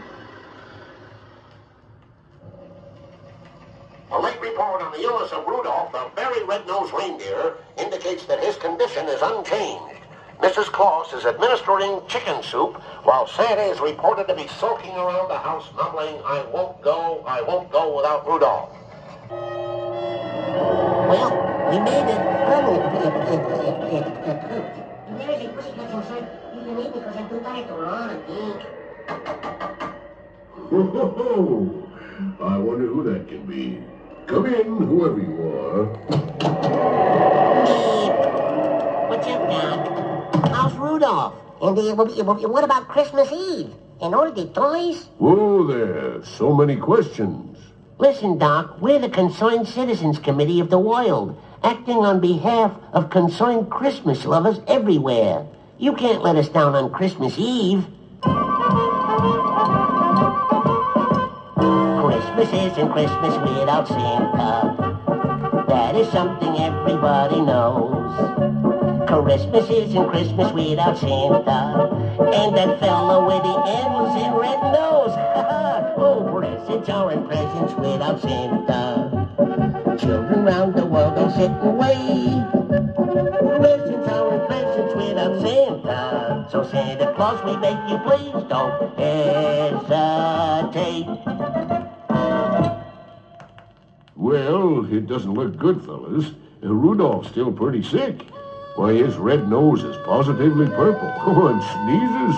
A 4.13 4.21
late 4.21 4.41
report 4.41 4.81
on 4.81 4.93
the 4.93 5.03
illness 5.03 5.33
of 5.33 5.45
Rudolph, 5.49 5.91
the 5.91 6.09
very 6.15 6.45
red-nosed 6.45 6.95
reindeer, 6.95 7.55
indicates 7.77 8.25
that 8.27 8.39
his 8.39 8.55
condition 8.55 9.07
is 9.07 9.21
unchanged. 9.21 9.94
Mrs. 10.45 10.67
Claus 10.67 11.11
is 11.15 11.25
administering 11.25 12.03
chicken 12.07 12.43
soup, 12.43 12.77
while 13.05 13.27
Santa 13.27 13.63
is 13.63 13.81
reported 13.81 14.27
to 14.29 14.35
be 14.37 14.47
sulking 14.47 14.91
around 14.91 15.29
the 15.29 15.39
house, 15.39 15.65
mumbling, 15.75 16.21
I 16.23 16.45
won't 16.53 16.83
go, 16.83 17.25
I 17.27 17.41
won't 17.41 17.73
go 17.73 17.97
without 17.97 18.29
Rudolph. 18.29 18.69
Well, 21.09 21.33
we 21.71 21.79
made 21.81 22.11
it. 22.13 22.21
Oh, 22.53 22.77
it, 22.77 22.85
it, 23.01 23.15
it, 23.33 23.41
it, 23.89 24.05
it, 24.29 24.37
it. 24.53 24.69
There 25.17 25.33
is 25.33 25.41
a 25.47 25.49
pussycat 25.49 25.89
inside. 25.95 26.29
You 26.55 26.61
can 26.61 26.77
eat 26.79 26.93
because 26.93 27.17
I'm 27.17 27.29
too 27.31 27.41
tired 27.41 27.67
to 27.69 27.75
run 27.77 28.11
and 28.11 28.21
eat. 28.29 28.61
I 32.43 32.59
wonder 32.59 32.87
who 32.87 33.03
that 33.05 33.29
can 33.29 33.47
be. 33.47 33.83
Come 34.27 34.45
in, 34.45 34.77
whoever 34.77 35.21
you 35.21 35.41
are. 35.57 35.87
What's 39.09 39.27
up, 39.27 39.49
Doc? 39.49 40.04
How's 40.43 40.75
Rudolph? 40.75 41.35
And 41.63 41.77
what- 41.97 42.65
about 42.65 42.89
Christmas 42.89 43.31
Eve? 43.33 43.71
And 44.01 44.15
all 44.15 44.31
the 44.31 44.47
toys? 44.47 45.09
Whoa 45.19 45.67
there, 45.67 46.23
so 46.25 46.53
many 46.53 46.77
questions. 46.77 47.59
Listen, 47.99 48.39
Doc, 48.39 48.77
we're 48.81 48.99
the 48.99 49.09
Concerned 49.09 49.69
Citizens 49.69 50.19
Committee 50.19 50.59
of 50.59 50.69
the 50.69 50.79
World, 50.79 51.37
acting 51.63 51.99
on 51.99 52.19
behalf 52.19 52.73
of 52.93 53.09
concerned 53.09 53.71
Christmas 53.71 54.27
lovers 54.27 54.61
everywhere. 54.67 55.47
You 55.79 55.93
can't 55.93 56.23
let 56.23 56.37
us 56.37 56.49
down 56.49 56.75
on 56.75 56.91
Christmas 56.91 57.39
Eve. 57.39 57.87
Christmas 62.03 62.49
isn't 62.53 62.93
Christmas 62.93 63.39
without 63.39 63.87
Santa. 63.87 64.75
That 65.69 65.95
is 65.95 66.09
something 66.11 66.59
everybody 66.59 67.41
knows. 67.41 68.74
Christmas 69.07 69.69
isn't 69.71 70.09
Christmas 70.09 70.53
without 70.53 70.99
Santa. 70.99 71.91
And 72.33 72.57
that 72.57 72.81
fellow 72.81 73.27
with 73.27 73.43
the 73.43 73.57
antlers 73.71 74.23
and 74.23 74.37
red 74.37 74.61
nose. 74.73 75.15
oh, 75.97 76.29
presents 76.33 76.89
aren't 76.89 77.27
presents 77.29 77.75
without 77.75 78.21
Santa. 78.21 79.29
Children 79.99 80.45
round 80.45 80.75
the 80.75 80.87
world 80.87 81.17
don't 81.17 81.31
sit. 81.31 81.51
Presents 83.61 84.09
aren't 84.09 84.47
presents 84.49 84.95
without 84.95 85.41
Santa. 85.41 86.49
So 86.51 86.65
Santa 86.65 87.13
Claus, 87.15 87.43
we 87.45 87.57
beg 87.61 87.77
you 87.91 87.99
please 87.99 88.45
don't 88.49 88.99
hesitate. 88.99 90.25
Well, 94.17 94.93
it 94.93 95.07
doesn't 95.07 95.35
look 95.35 95.57
good, 95.57 95.85
fellas. 95.85 96.33
Rudolph's 96.63 97.29
still 97.29 97.53
pretty 97.53 97.83
sick. 97.83 98.23
Why, 98.77 98.93
his 98.95 99.17
red 99.17 99.49
nose 99.49 99.85
is 99.85 99.97
positively 100.05 100.67
purple. 100.67 101.13
Oh, 101.27 101.47
and 101.49 101.63
sneezes. 101.63 102.37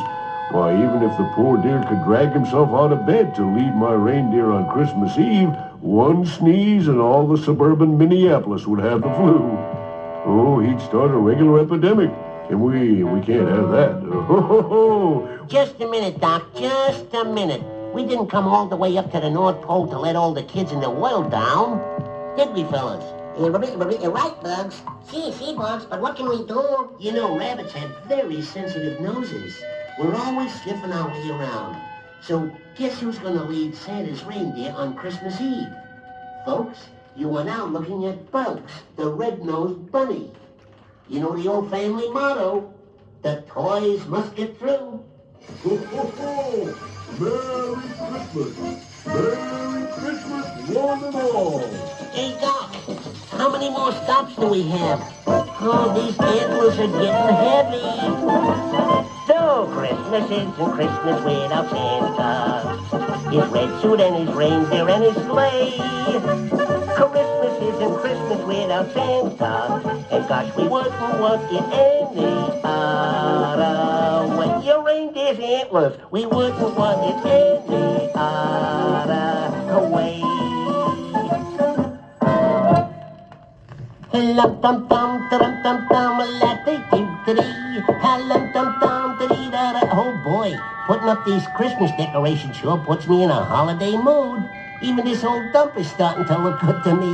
Why, 0.52 0.72
even 0.74 1.02
if 1.02 1.16
the 1.16 1.30
poor 1.34 1.56
dear 1.56 1.82
could 1.88 2.04
drag 2.04 2.32
himself 2.32 2.70
out 2.70 2.92
of 2.92 3.06
bed 3.06 3.34
to 3.34 3.42
lead 3.42 3.74
my 3.74 3.92
reindeer 3.92 4.52
on 4.52 4.70
Christmas 4.70 5.16
Eve, 5.18 5.50
one 5.80 6.24
sneeze 6.24 6.88
and 6.88 7.00
all 7.00 7.26
the 7.26 7.42
suburban 7.42 7.98
Minneapolis 7.98 8.66
would 8.66 8.80
have 8.80 9.02
the 9.02 9.12
flu. 9.14 9.40
Oh, 10.24 10.60
he'd 10.60 10.80
start 10.80 11.10
a 11.10 11.16
regular 11.16 11.60
epidemic. 11.60 12.10
And 12.48 12.62
we, 12.62 13.02
we 13.02 13.20
can't 13.22 13.48
have 13.48 13.70
that. 13.70 14.02
Oh, 14.28 14.40
ho, 14.42 14.62
ho. 14.62 15.46
Just 15.46 15.80
a 15.80 15.88
minute, 15.88 16.20
Doc. 16.20 16.42
Just 16.54 17.12
a 17.14 17.24
minute. 17.24 17.62
We 17.94 18.04
didn't 18.04 18.28
come 18.28 18.46
all 18.46 18.66
the 18.68 18.76
way 18.76 18.96
up 18.98 19.10
to 19.12 19.20
the 19.20 19.30
North 19.30 19.60
Pole 19.62 19.88
to 19.88 19.98
let 19.98 20.16
all 20.16 20.34
the 20.34 20.42
kids 20.42 20.70
in 20.72 20.80
the 20.80 20.90
world 20.90 21.30
down. 21.30 21.78
Did 22.36 22.52
we, 22.54 22.64
fellas? 22.64 23.04
Yeah, 23.38 23.50
but- 23.50 23.78
but 23.78 24.00
You're 24.02 24.12
right, 24.12 24.42
Bugs. 24.42 24.80
See, 25.10 25.30
see, 25.32 25.54
Bugs, 25.54 25.84
but 25.84 26.00
what 26.00 26.16
can 26.16 26.28
we 26.28 26.44
do? 26.46 26.88
You 26.98 27.12
know, 27.12 27.36
rabbits 27.36 27.72
have 27.74 27.90
very 28.08 28.40
sensitive 28.40 28.98
noses. 29.00 29.54
We're 29.98 30.14
always 30.14 30.52
sniffing 30.62 30.92
our 30.92 31.08
way 31.08 31.30
around. 31.30 31.76
So 32.22 32.50
guess 32.76 32.98
who's 32.98 33.18
gonna 33.18 33.44
lead 33.44 33.76
Santa's 33.76 34.24
reindeer 34.24 34.74
on 34.76 34.94
Christmas 34.94 35.38
Eve? 35.40 35.68
Folks, 36.46 36.78
you 37.14 37.36
are 37.36 37.44
now 37.44 37.66
looking 37.66 38.06
at 38.06 38.30
Bugs, 38.30 38.72
the 38.96 39.08
red-nosed 39.08 39.92
bunny. 39.92 40.32
You 41.08 41.20
know 41.20 41.36
the 41.36 41.48
old 41.48 41.70
family 41.70 42.08
motto, 42.10 42.72
the 43.22 43.42
toys 43.48 44.06
must 44.06 44.34
get 44.34 44.58
through. 44.58 45.04
Ho, 45.62 45.76
ho, 45.76 46.12
ho! 46.18 46.74
Merry 47.20 47.76
Christmas! 48.34 49.06
Merry 49.06 49.86
Christmas, 49.92 50.70
one 50.70 51.04
and 51.04 51.14
all! 51.14 51.58
Hey, 52.12 52.36
Doc, 52.40 52.74
how 53.36 53.50
many 53.50 53.68
more 53.70 53.92
stops 53.92 54.34
do 54.36 54.46
we 54.48 54.62
have? 54.68 55.00
Oh, 55.26 55.92
these 55.94 56.18
antlers 56.18 56.78
are 56.78 56.86
getting 56.86 57.36
heavy. 57.44 57.84
So, 59.26 59.68
Christmas 59.72 60.30
isn't 60.30 60.52
Christmas 60.54 61.24
without 61.24 61.68
Santa. 61.70 63.30
His 63.30 63.46
red 63.50 63.80
suit 63.82 64.00
and 64.00 64.16
his 64.16 64.34
reindeer 64.34 64.88
and 64.88 65.02
his 65.04 65.16
sleigh. 65.26 65.76
Christmas 66.96 67.62
isn't 67.62 67.94
Christmas 67.96 68.40
without 68.46 68.92
Santa. 68.92 70.06
And 70.10 70.28
gosh, 70.28 70.54
we 70.56 70.68
wouldn't 70.68 71.20
want 71.20 71.42
it 71.52 71.64
any 71.72 72.60
other 72.64 74.36
way. 74.38 74.64
Your 74.64 74.82
reindeer's 74.82 75.38
antlers, 75.38 75.98
we 76.10 76.26
wouldn't 76.26 76.76
want 76.76 77.04
it 77.04 77.16
any 77.26 78.10
other 78.14 79.88
way. 79.88 80.35
Lum 84.16 84.58
dum 84.62 84.88
dum 84.88 85.28
dum 85.28 85.62
dum 85.62 85.86
dum 85.90 86.18
la 86.40 86.54
dee 86.64 86.80
dee 86.90 87.04
dee 87.26 87.82
Lum 88.24 88.50
dum 88.54 88.68
dum 88.80 89.18
dee 89.18 89.50
da 89.50 89.72
da 89.76 89.80
Oh 89.92 90.10
boy, 90.24 90.56
putting 90.86 91.10
up 91.10 91.22
these 91.26 91.44
Christmas 91.54 91.90
decorations 91.98 92.56
sure 92.56 92.78
puts 92.78 93.06
me 93.08 93.24
in 93.24 93.30
a 93.30 93.44
holiday 93.44 93.94
mood. 93.94 94.40
Even 94.80 95.04
this 95.04 95.22
old 95.22 95.52
dump 95.52 95.76
is 95.76 95.90
starting 95.90 96.24
to 96.24 96.38
look 96.38 96.58
good 96.60 96.82
to 96.84 96.94
me. 96.94 97.12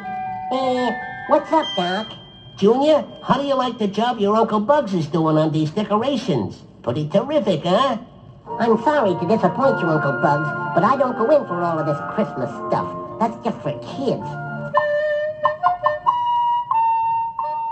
Eh, 0.50 0.90
what's 1.26 1.52
up, 1.52 1.66
Doc? 1.76 2.10
Junior, 2.56 3.04
how 3.22 3.36
do 3.36 3.46
you 3.46 3.54
like 3.54 3.76
the 3.76 3.86
job 3.86 4.18
your 4.18 4.34
Uncle 4.34 4.60
Bugs 4.60 4.94
is 4.94 5.06
doing 5.08 5.36
on 5.36 5.52
these 5.52 5.70
decorations? 5.72 6.62
Pretty 6.82 7.06
terrific, 7.06 7.64
huh? 7.64 7.98
I'm 8.58 8.82
sorry 8.82 9.12
to 9.12 9.28
disappoint 9.28 9.78
you, 9.78 9.88
Uncle 9.88 10.12
Bugs, 10.22 10.48
but 10.74 10.84
I 10.84 10.96
don't 10.96 11.18
go 11.18 11.28
in 11.36 11.46
for 11.46 11.60
all 11.60 11.78
of 11.78 11.84
this 11.84 12.00
Christmas 12.14 12.48
stuff. 12.72 12.88
That's 13.20 13.36
just 13.44 13.60
for 13.60 13.72
kids. 13.84 14.47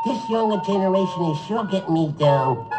This 0.07 0.31
younger 0.31 0.65
generation 0.65 1.25
is 1.25 1.39
sure 1.49 1.65
getting 1.65 1.93
me 1.93 2.15
down. 2.17 2.71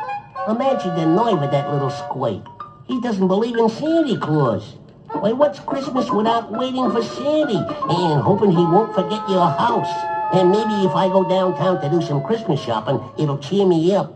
Imagine 0.47 0.95
the 0.95 1.05
noise 1.05 1.37
with 1.41 1.51
that 1.51 1.69
little 1.69 1.89
squake. 1.89 2.41
He 2.87 3.01
doesn't 3.01 3.27
believe 3.27 3.57
in 3.57 3.67
Santa 3.67 4.17
Claus. 4.17 4.75
Why, 5.11 5.33
what's 5.33 5.59
Christmas 5.59 6.09
without 6.09 6.53
waiting 6.53 6.89
for 6.89 7.03
Santa 7.03 7.67
and 7.89 8.21
hoping 8.21 8.51
he 8.51 8.63
won't 8.63 8.95
forget 8.95 9.29
your 9.29 9.45
house? 9.45 9.91
And 10.33 10.51
maybe 10.51 10.87
if 10.87 10.95
I 10.95 11.09
go 11.09 11.27
downtown 11.27 11.81
to 11.81 11.89
do 11.89 12.01
some 12.01 12.23
Christmas 12.23 12.61
shopping, 12.61 13.03
it'll 13.19 13.39
cheer 13.39 13.65
me 13.65 13.93
up. 13.93 14.15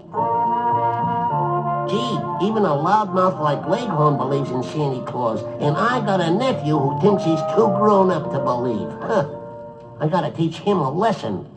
Gee, 1.90 2.48
even 2.48 2.64
a 2.64 2.72
loudmouth 2.80 3.42
like 3.42 3.68
Leghorn 3.68 4.16
believes 4.16 4.52
in 4.52 4.64
Santa 4.64 5.04
Claus, 5.06 5.44
and 5.60 5.76
I 5.76 6.00
got 6.06 6.22
a 6.22 6.32
nephew 6.32 6.80
who 6.80 7.02
thinks 7.02 7.26
he's 7.26 7.42
too 7.58 7.68
grown 7.76 8.10
up 8.10 8.32
to 8.32 8.40
believe. 8.40 8.88
Huh. 9.02 9.28
I 10.00 10.08
gotta 10.08 10.32
teach 10.32 10.60
him 10.60 10.78
a 10.78 10.90
lesson. 10.90 11.51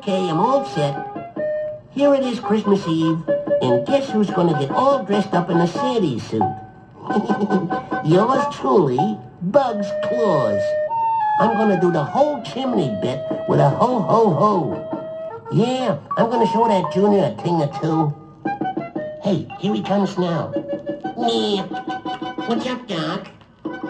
Okay, 0.00 0.30
I'm 0.30 0.38
all 0.40 0.64
set. 0.64 0.96
Here 1.90 2.14
it 2.14 2.22
is 2.22 2.40
Christmas 2.40 2.80
Eve, 2.88 3.22
and 3.60 3.86
guess 3.86 4.08
who's 4.08 4.30
gonna 4.30 4.58
get 4.58 4.70
all 4.70 5.04
dressed 5.04 5.34
up 5.34 5.50
in 5.50 5.58
a 5.58 5.66
Santa 5.66 6.18
suit? 6.18 6.40
Yours 8.06 8.42
truly, 8.50 8.96
Bugs 9.42 9.88
Claus. 10.04 10.62
I'm 11.38 11.52
gonna 11.52 11.78
do 11.78 11.92
the 11.92 12.02
whole 12.02 12.42
chimney 12.44 12.88
bit 13.02 13.20
with 13.46 13.60
a 13.60 13.68
ho 13.68 14.00
ho 14.00 14.30
ho. 14.30 15.48
Yeah, 15.52 15.98
I'm 16.16 16.30
gonna 16.30 16.46
show 16.46 16.66
that 16.66 16.90
Junior 16.94 17.36
a 17.36 17.42
thing 17.42 17.60
or 17.60 17.68
two. 17.78 18.14
Hey, 19.22 19.46
here 19.60 19.74
he 19.74 19.82
comes 19.82 20.16
now. 20.16 20.50
Yeah. 21.18 21.66
What's 22.48 22.66
up, 22.66 22.88
Doc? 22.88 23.28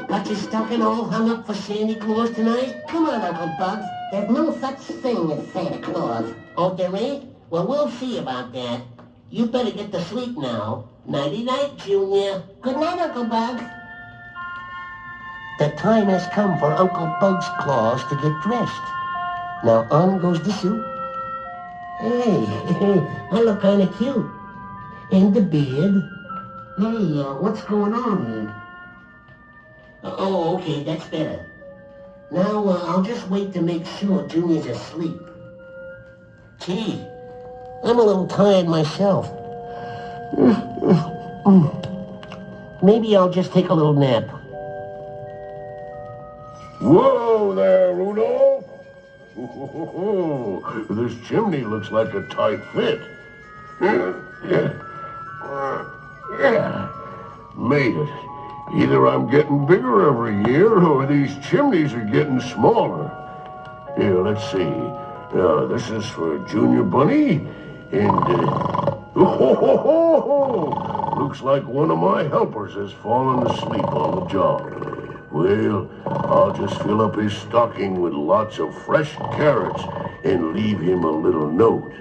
Got 0.08 0.26
your 0.26 0.34
stocking 0.34 0.82
all 0.82 1.04
hung 1.04 1.30
up 1.30 1.46
for 1.46 1.54
Santa 1.54 1.94
Claus 1.94 2.30
tonight? 2.32 2.82
Come 2.88 3.08
on, 3.08 3.22
Uncle 3.22 3.54
Bugs. 3.60 3.99
There's 4.10 4.28
no 4.28 4.50
such 4.58 4.78
thing 4.78 5.30
as 5.30 5.46
Santa 5.52 5.78
Claus. 5.78 6.34
Oh, 6.56 6.74
there 6.74 6.94
ain't? 6.96 7.32
Well, 7.48 7.66
we'll 7.66 7.90
see 7.90 8.18
about 8.18 8.52
that. 8.52 8.82
You 9.30 9.46
better 9.46 9.70
get 9.70 9.92
to 9.92 10.02
sleep 10.02 10.36
now. 10.36 10.88
Nighty-night, 11.06 11.76
Junior. 11.78 12.42
Good 12.60 12.76
night, 12.76 12.98
Uncle 12.98 13.24
Bugs. 13.24 13.62
The 15.60 15.68
time 15.76 16.08
has 16.08 16.26
come 16.34 16.58
for 16.58 16.72
Uncle 16.72 17.14
Bug's 17.20 17.46
Claus 17.60 18.02
to 18.08 18.16
get 18.16 18.32
dressed. 18.42 18.82
Now 19.62 19.86
on 19.90 20.20
goes 20.20 20.42
the 20.42 20.52
suit. 20.52 20.84
Hey, 22.00 22.46
I 23.30 23.42
look 23.42 23.60
kind 23.60 23.82
of 23.82 23.96
cute. 23.96 24.26
And 25.12 25.32
the 25.32 25.42
beard. 25.42 26.02
Hey, 26.78 27.20
uh, 27.20 27.34
what's 27.34 27.62
going 27.62 27.94
on? 27.94 28.54
Oh, 30.02 30.56
okay, 30.56 30.82
that's 30.82 31.04
better. 31.08 31.49
Now, 32.30 32.68
uh, 32.68 32.84
I'll 32.86 33.02
just 33.02 33.28
wait 33.28 33.52
to 33.54 33.60
make 33.60 33.84
sure 33.84 34.26
Junior's 34.28 34.66
asleep. 34.66 35.20
Gee, 36.60 37.04
I'm 37.82 37.98
a 37.98 38.02
little 38.02 38.28
tired 38.28 38.68
myself. 38.68 39.26
Maybe 42.82 43.16
I'll 43.16 43.32
just 43.32 43.52
take 43.52 43.68
a 43.68 43.74
little 43.74 43.94
nap. 43.94 44.28
Whoa 46.80 47.54
there, 47.54 47.94
Rudolph! 47.94 48.64
this 50.90 51.28
chimney 51.28 51.62
looks 51.62 51.90
like 51.90 52.14
a 52.14 52.22
tight 52.28 52.60
fit. 52.72 53.00
Made 57.56 57.96
it. 57.96 58.29
Either 58.74 59.08
I'm 59.08 59.28
getting 59.28 59.66
bigger 59.66 60.08
every 60.08 60.52
year, 60.52 60.78
or 60.78 61.04
these 61.04 61.36
chimneys 61.38 61.92
are 61.92 62.04
getting 62.04 62.40
smaller. 62.40 63.10
Here, 63.96 64.22
let's 64.22 64.48
see. 64.52 64.72
Uh, 65.36 65.66
this 65.66 65.90
is 65.90 66.06
for 66.06 66.38
Junior 66.48 66.84
Bunny, 66.84 67.46
and 67.90 68.10
uh, 68.10 68.46
ho, 69.14 69.54
ho, 69.54 69.76
ho. 69.76 71.20
looks 71.20 71.40
like 71.40 71.64
one 71.64 71.90
of 71.90 71.98
my 71.98 72.22
helpers 72.24 72.74
has 72.74 72.92
fallen 73.02 73.44
asleep 73.48 73.84
on 73.84 74.20
the 74.20 74.26
job. 74.26 74.62
Well, 75.32 75.90
I'll 76.06 76.52
just 76.52 76.80
fill 76.82 77.00
up 77.00 77.16
his 77.16 77.32
stocking 77.32 78.00
with 78.00 78.12
lots 78.12 78.58
of 78.60 78.72
fresh 78.84 79.16
carrots 79.32 79.82
and 80.24 80.54
leave 80.54 80.80
him 80.80 81.02
a 81.02 81.10
little 81.10 81.50
note. 81.50 81.92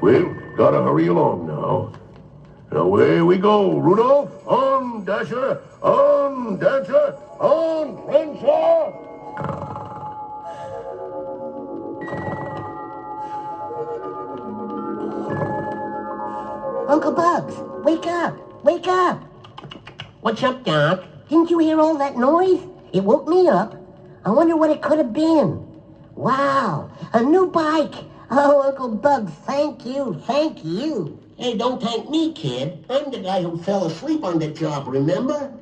Well, 0.00 0.34
gotta 0.56 0.82
hurry 0.82 1.08
along 1.08 1.48
now. 1.48 1.92
Away 2.70 3.22
we 3.22 3.38
go, 3.38 3.78
Rudolph. 3.78 4.30
On, 4.46 5.04
Dasher. 5.04 5.60
On, 5.82 6.58
Dancer. 6.58 7.16
On, 7.38 7.96
Prancer. 8.04 9.04
Uncle 16.88 17.12
Bugs, 17.12 17.54
wake 17.84 18.06
up! 18.06 18.36
Wake 18.64 18.86
up! 18.86 19.22
What's 20.20 20.42
up, 20.42 20.64
Doc? 20.64 21.04
Didn't 21.28 21.50
you 21.50 21.58
hear 21.58 21.80
all 21.80 21.96
that 21.96 22.16
noise? 22.16 22.60
It 22.92 23.02
woke 23.02 23.26
me 23.26 23.48
up. 23.48 23.74
I 24.24 24.30
wonder 24.30 24.56
what 24.56 24.70
it 24.70 24.82
could 24.82 24.98
have 24.98 25.12
been. 25.12 25.66
Wow, 26.14 26.90
a 27.12 27.22
new 27.22 27.50
bike! 27.50 27.94
Oh, 28.30 28.62
Uncle 28.62 28.88
Bugs, 28.96 29.32
thank 29.44 29.86
you, 29.86 30.20
thank 30.26 30.64
you. 30.64 31.23
Hey, 31.36 31.56
don't 31.56 31.82
thank 31.82 32.08
me, 32.08 32.32
kid. 32.32 32.84
I'm 32.88 33.10
the 33.10 33.18
guy 33.18 33.42
who 33.42 33.58
fell 33.58 33.86
asleep 33.86 34.22
on 34.22 34.38
the 34.38 34.48
job, 34.48 34.86
remember? 34.86 35.52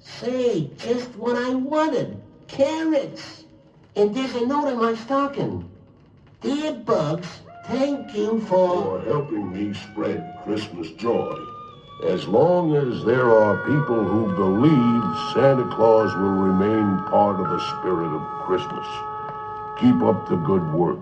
Say, 0.00 0.70
just 0.76 1.08
what 1.16 1.36
I 1.36 1.54
wanted. 1.54 2.20
Carrots. 2.46 3.44
And 3.96 4.14
there's 4.14 4.34
a 4.34 4.46
note 4.46 4.68
in 4.68 4.78
my 4.78 4.94
stocking. 4.94 5.68
Dear 6.42 6.74
Bugs, 6.74 7.40
thank 7.66 8.14
you 8.14 8.40
for... 8.42 9.00
For 9.00 9.00
helping 9.06 9.50
me 9.52 9.74
spread 9.74 10.38
Christmas 10.44 10.90
joy. 10.92 11.34
As 12.04 12.28
long 12.28 12.76
as 12.76 13.04
there 13.04 13.30
are 13.30 13.66
people 13.66 14.04
who 14.04 14.32
believe 14.36 15.34
Santa 15.34 15.68
Claus 15.74 16.14
will 16.14 16.30
remain 16.30 17.02
part 17.08 17.40
of 17.40 17.48
the 17.48 17.58
spirit 17.58 18.14
of 18.14 18.46
Christmas. 18.46 18.86
Keep 19.80 20.02
up 20.02 20.28
the 20.28 20.36
good 20.36 20.72
work. 20.72 21.00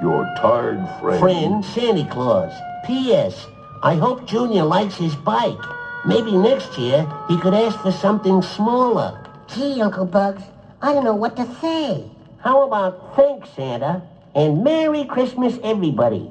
Your 0.00 0.24
tired 0.36 0.88
friend. 1.00 1.20
Friend 1.20 1.64
Santa 1.64 2.08
Claus. 2.10 2.52
P.S. 2.84 3.46
I 3.82 3.96
hope 3.96 4.26
Junior 4.26 4.64
likes 4.64 4.96
his 4.96 5.14
bike. 5.16 5.58
Maybe 6.04 6.36
next 6.36 6.78
year 6.78 7.06
he 7.28 7.38
could 7.38 7.54
ask 7.54 7.78
for 7.80 7.92
something 7.92 8.42
smaller. 8.42 9.24
Gee, 9.48 9.80
Uncle 9.80 10.04
Bugs, 10.04 10.42
I 10.80 10.92
don't 10.92 11.04
know 11.04 11.14
what 11.14 11.36
to 11.36 11.46
say. 11.60 12.10
How 12.38 12.66
about 12.66 13.16
thanks, 13.16 13.50
Santa, 13.50 14.02
and 14.34 14.62
Merry 14.62 15.04
Christmas, 15.04 15.58
everybody. 15.62 16.30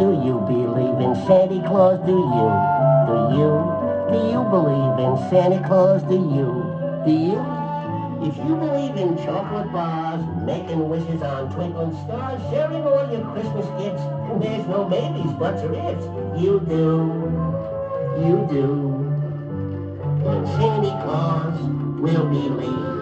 Do 0.00 0.08
you 0.24 0.40
believe 0.48 0.98
in 1.04 1.14
Santa 1.26 1.60
Claus? 1.68 2.00
Do 2.06 2.16
you? 2.16 2.48
Do 3.06 3.16
you? 3.36 3.52
Do 4.10 4.18
you 4.32 4.42
believe 4.48 4.98
in 4.98 5.16
Santa 5.28 5.62
Claus? 5.68 6.02
Do 6.04 6.14
you? 6.14 6.64
Do 7.04 7.12
you? 7.12 7.40
If 8.26 8.36
you 8.38 8.56
believe 9.00 9.18
in 9.18 9.24
chocolate 9.24 9.72
bars, 9.72 10.24
making 10.44 10.88
wishes 10.88 11.22
on 11.22 11.52
twinkling 11.54 11.92
stars, 12.04 12.40
sharing 12.50 12.82
all 12.82 13.10
your 13.10 13.24
Christmas 13.32 13.66
gifts, 13.82 14.02
and 14.02 14.42
there's 14.42 14.66
no 14.66 14.88
maybes, 14.88 15.32
buts, 15.34 15.62
or 15.62 15.74
ifs, 15.74 16.04
you 16.40 16.60
do. 16.68 17.08
You 18.20 18.46
do. 18.50 19.06
And 20.28 20.46
Santa 20.48 21.02
Claus 21.02 21.60
will 22.00 22.26
believe 22.26 22.58
in. 22.64 23.00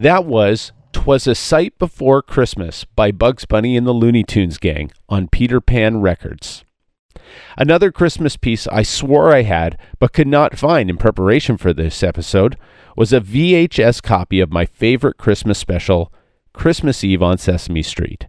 That 0.00 0.24
was 0.24 0.72
Twas 0.92 1.26
a 1.26 1.34
Sight 1.34 1.78
Before 1.78 2.22
Christmas 2.22 2.84
by 2.84 3.12
Bugs 3.12 3.44
Bunny 3.44 3.76
and 3.76 3.86
the 3.86 3.92
Looney 3.92 4.24
Tunes 4.24 4.56
Gang 4.56 4.90
on 5.10 5.28
Peter 5.28 5.60
Pan 5.60 6.00
Records. 6.00 6.64
Another 7.56 7.92
Christmas 7.92 8.36
piece 8.36 8.66
I 8.68 8.82
swore 8.82 9.34
I 9.34 9.42
had 9.42 9.78
but 9.98 10.12
could 10.12 10.28
not 10.28 10.58
find 10.58 10.88
in 10.88 10.96
preparation 10.96 11.56
for 11.56 11.72
this 11.72 12.02
episode 12.02 12.56
was 12.96 13.12
a 13.12 13.20
VHS 13.20 14.02
copy 14.02 14.40
of 14.40 14.52
my 14.52 14.66
favorite 14.66 15.16
Christmas 15.16 15.58
special, 15.58 16.12
Christmas 16.52 17.04
Eve 17.04 17.22
on 17.22 17.38
Sesame 17.38 17.82
Street. 17.82 18.26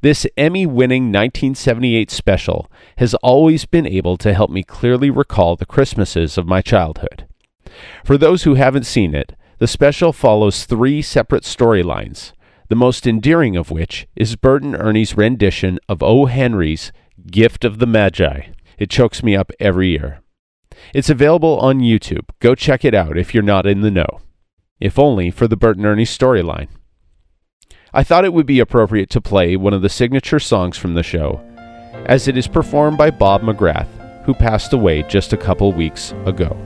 This 0.00 0.26
Emmy 0.36 0.64
winning 0.64 1.04
1978 1.04 2.10
special 2.10 2.70
has 2.98 3.14
always 3.14 3.64
been 3.64 3.86
able 3.86 4.16
to 4.18 4.32
help 4.32 4.50
me 4.50 4.62
clearly 4.62 5.10
recall 5.10 5.56
the 5.56 5.66
Christmases 5.66 6.38
of 6.38 6.46
my 6.46 6.62
childhood. 6.62 7.26
For 8.04 8.16
those 8.16 8.44
who 8.44 8.54
haven't 8.54 8.86
seen 8.86 9.14
it, 9.14 9.34
the 9.58 9.66
special 9.66 10.12
follows 10.12 10.64
three 10.64 11.02
separate 11.02 11.42
storylines, 11.42 12.32
the 12.68 12.76
most 12.76 13.06
endearing 13.06 13.56
of 13.56 13.72
which 13.72 14.06
is 14.14 14.36
Bert 14.36 14.62
and 14.62 14.76
Ernie's 14.76 15.16
rendition 15.16 15.80
of 15.88 16.02
O. 16.02 16.26
Henry's 16.26 16.92
Gift 17.26 17.64
of 17.64 17.78
the 17.78 17.86
Magi. 17.86 18.48
It 18.78 18.90
chokes 18.90 19.22
me 19.22 19.34
up 19.34 19.50
every 19.58 19.88
year. 19.88 20.20
It's 20.94 21.10
available 21.10 21.58
on 21.58 21.80
YouTube. 21.80 22.26
Go 22.38 22.54
check 22.54 22.84
it 22.84 22.94
out 22.94 23.18
if 23.18 23.34
you're 23.34 23.42
not 23.42 23.66
in 23.66 23.80
the 23.80 23.90
know. 23.90 24.20
If 24.80 24.98
only 24.98 25.30
for 25.30 25.48
the 25.48 25.56
Bert 25.56 25.76
and 25.76 25.86
Ernie 25.86 26.04
storyline. 26.04 26.68
I 27.92 28.04
thought 28.04 28.24
it 28.24 28.32
would 28.32 28.46
be 28.46 28.60
appropriate 28.60 29.10
to 29.10 29.20
play 29.20 29.56
one 29.56 29.74
of 29.74 29.82
the 29.82 29.88
signature 29.88 30.38
songs 30.38 30.78
from 30.78 30.94
the 30.94 31.02
show, 31.02 31.40
as 32.06 32.28
it 32.28 32.36
is 32.36 32.46
performed 32.46 32.96
by 32.96 33.10
Bob 33.10 33.42
McGrath, 33.42 33.88
who 34.24 34.34
passed 34.34 34.72
away 34.72 35.02
just 35.02 35.32
a 35.32 35.36
couple 35.36 35.72
weeks 35.72 36.12
ago. 36.24 36.56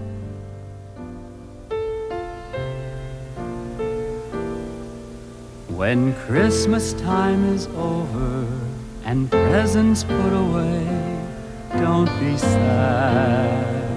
When 5.68 6.14
Christmas 6.26 6.92
time 6.94 7.44
is 7.46 7.66
over 7.68 8.61
and 9.12 9.30
presents 9.30 10.04
put 10.04 10.32
away, 10.32 10.86
don't 11.76 12.08
be 12.18 12.34
sad. 12.38 13.92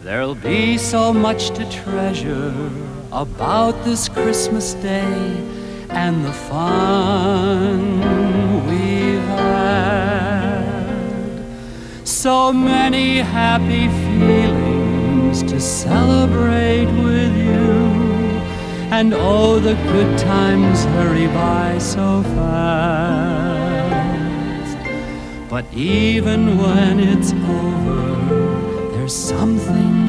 There'll 0.00 0.34
be 0.34 0.78
so 0.78 1.12
much 1.12 1.50
to 1.50 1.70
treasure 1.70 2.70
about 3.12 3.84
this 3.84 4.08
Christmas 4.08 4.72
day 4.72 5.12
and 5.90 6.24
the 6.24 6.32
fun 6.32 8.00
we've 8.66 9.28
had. 9.44 10.78
So 12.04 12.50
many 12.50 13.18
happy 13.18 13.88
feelings 14.06 15.42
to 15.52 15.60
celebrate 15.60 16.90
with 17.04 17.36
you. 17.36 17.76
And 18.90 19.12
oh, 19.12 19.58
the 19.58 19.74
good 19.92 20.18
times 20.18 20.86
hurry 20.96 21.26
by 21.26 21.76
so 21.76 22.22
fast. 22.22 23.27
But 25.48 25.64
even 25.72 26.58
when 26.58 27.00
it's 27.00 27.32
over, 27.32 28.90
there's 28.92 29.16
something 29.16 30.07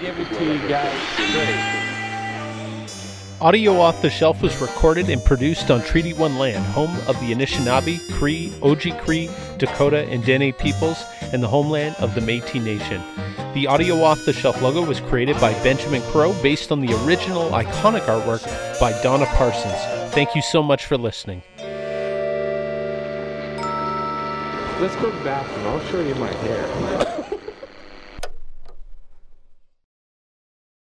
give 0.00 0.18
it 0.18 0.28
to 0.34 0.44
you 0.44 0.68
guys. 0.68 0.94
Audio 3.40 3.80
Off 3.80 4.02
the 4.02 4.10
Shelf 4.10 4.42
was 4.42 4.56
recorded 4.60 5.08
and 5.08 5.24
produced 5.24 5.70
on 5.70 5.82
Treaty 5.82 6.12
One 6.12 6.38
land, 6.38 6.64
home 6.66 6.96
of 7.06 7.18
the 7.20 7.32
Anishinaabe, 7.32 8.00
Cree, 8.12 8.48
Oji-Cree, 8.60 9.30
Dakota, 9.58 10.08
and 10.08 10.24
Dene 10.24 10.52
peoples, 10.52 11.04
and 11.32 11.42
the 11.42 11.48
homeland 11.48 11.94
of 12.00 12.14
the 12.14 12.20
Métis 12.20 12.62
Nation. 12.62 13.02
The 13.54 13.66
Audio 13.66 14.02
Off 14.02 14.24
the 14.24 14.32
Shelf 14.32 14.60
logo 14.60 14.84
was 14.84 15.00
created 15.00 15.40
by 15.40 15.52
Benjamin 15.62 16.02
Crow 16.10 16.32
based 16.42 16.72
on 16.72 16.80
the 16.80 16.92
original 17.04 17.50
iconic 17.50 18.02
artwork 18.02 18.44
by 18.80 19.00
Donna 19.02 19.26
Parsons. 19.26 20.12
Thank 20.12 20.34
you 20.34 20.42
so 20.42 20.62
much 20.62 20.86
for 20.86 20.96
listening. 20.96 21.42
let's 24.80 24.94
go 24.96 25.10
to 25.10 25.16
the 25.16 25.24
bathroom. 25.24 25.66
I'll 25.66 25.84
show 25.86 26.00
you 26.00 26.14
my 26.14 26.32
hair. 26.32 27.14